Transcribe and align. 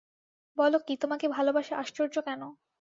বল 0.57 0.73
কী, 0.87 0.93
তোমাকে 0.97 1.25
ভালোবাসা 1.35 1.73
আশ্চর্য 1.77 2.15
কেন? 2.27 2.41